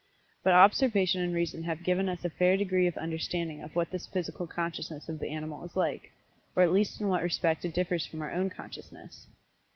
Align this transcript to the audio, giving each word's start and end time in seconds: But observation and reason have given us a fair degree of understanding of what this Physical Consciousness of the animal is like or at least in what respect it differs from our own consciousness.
But 0.41 0.53
observation 0.53 1.21
and 1.21 1.31
reason 1.31 1.61
have 1.65 1.83
given 1.83 2.09
us 2.09 2.25
a 2.25 2.31
fair 2.31 2.57
degree 2.57 2.87
of 2.87 2.97
understanding 2.97 3.61
of 3.61 3.75
what 3.75 3.91
this 3.91 4.07
Physical 4.07 4.47
Consciousness 4.47 5.07
of 5.07 5.19
the 5.19 5.29
animal 5.29 5.63
is 5.63 5.75
like 5.75 6.11
or 6.55 6.63
at 6.63 6.71
least 6.73 6.99
in 6.99 7.07
what 7.07 7.21
respect 7.21 7.65
it 7.65 7.75
differs 7.75 8.07
from 8.07 8.23
our 8.23 8.31
own 8.33 8.49
consciousness. 8.49 9.27